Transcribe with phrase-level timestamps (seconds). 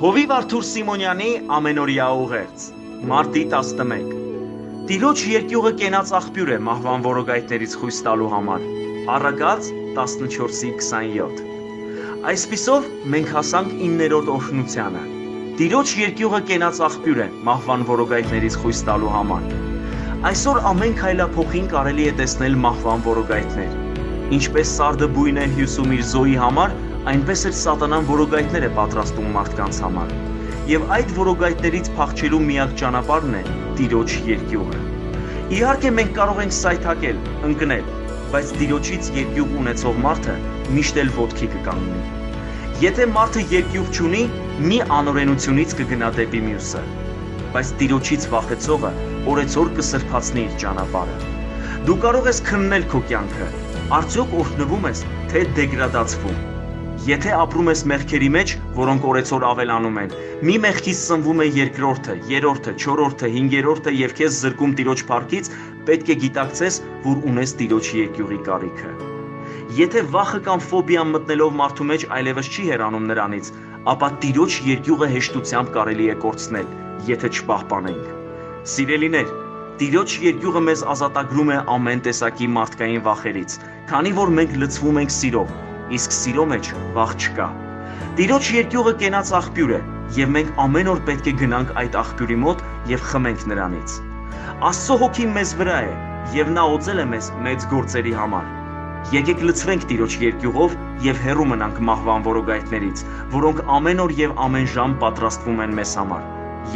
[0.00, 2.62] Հովիվ Արթուր Սիմոնյանի ամենօրյա ուղերձ
[3.10, 4.06] Մարտի 11
[4.88, 8.64] Տիրոջ երկյուղը կենաց աղբյուր է մահվան որոգայթներից խույս տալու համար
[9.16, 9.68] Առագած
[9.98, 11.44] 14-ի 27
[12.32, 15.04] Այսպիսով մենք հասանք 9-րդ օրհնությանը
[15.60, 19.48] Տիրոջ երկյուղը կենաց աղբյուր է մահվան որոգայթներից խույս տալու համար
[20.32, 23.76] Այսօր ամեն քայլափոխին կարելի է տեսնել մահվան որոգայթներ
[24.40, 26.74] Ինչպես սարդը բույն է հյուսում իր զոյի համար,
[27.08, 30.10] այնպես էլ սատանան որոգայթներ է պատրաստում մարդկանց համար։
[30.68, 33.40] Եվ այդ որոգայթներից փախչելու միակ ճանապարհն է
[33.78, 34.80] Տիրոջ երկյուղը։
[35.56, 37.88] Իհարկե մենք կարող ենք սայթակել, ընկնել,
[38.34, 40.34] բայց Տիրոջից երկյուղ ունեցող մարդը
[40.76, 42.02] միշտ էլ ոտքի կկանգնի։
[42.84, 44.22] Եթե մարդը երկյուղ չունի,
[44.68, 46.84] մի անօրենությունից կգնա դեպի մյուսը,
[47.56, 48.92] բայց Տիրոջից վախեցողը
[49.32, 51.18] օրեցօր կսրբացնի իր ճանապարհը։
[51.88, 53.50] Դու կարող ես քննել քո կյանքը,
[54.00, 56.49] արդյոք օրհնվում ես, թե դեգրադացվում։
[57.00, 60.10] Եթե ապրում ես մեղքերի մեջ, որոնք օրեցօր ավելանում են,
[60.44, 65.48] մի մեղքից սնվում է երկրորդը, երրորդը, չորրորդը, հինգերորդը եւ քեզ զրկում Տիրոջ փառքից,
[65.88, 66.76] պետք է գիտակցես,
[67.06, 68.92] որ ունես Տիրոջ երկյուղի կարիքը։
[69.80, 73.50] Եթե վախը կամ ֆոբիան մտնելով մարդու մեջ այլևս չի հեռանում նրանից,
[73.94, 76.68] ապա Տիրոջ երկյուղը հեշտությամբ կարելի է կորցնել,
[77.08, 78.12] եթե չպահպանենք։
[78.76, 79.32] Սիրելիներ,
[79.80, 85.58] Տիրոջ երկյուղը մեզ ազատագրում է ամեն տեսակի մարդկային վախերից, քանի որ մենք լցվում ենք սիրով
[85.96, 87.48] իսկ սիրո մեջ վախ չկա։
[88.20, 89.80] Տիրոջ երկյուղը կենաց աղբյուր է,
[90.16, 93.98] եւ մենք ամեն օր պետք է գնանք այդ աղբյուրի մոտ եւ խմենք նրանից։
[94.70, 95.92] Աստծո հոգին մեզ վրա է
[96.36, 98.48] եւ նա օծել է մեզ մեծ գործերի համար։
[99.14, 100.74] Եկեք լցվենք Տիրոջ երկյուղով
[101.06, 103.04] եւ հեռու մնանք մահվան որոգայթներից,
[103.34, 106.26] որոնք ամեն օր եւ ամեն ժամ պատրաստվում են մեզ համար։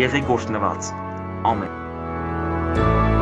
[0.01, 0.95] Եղեք օրհնված։
[1.53, 3.14] Ամեն։